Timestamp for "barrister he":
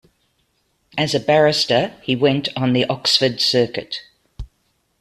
1.19-2.15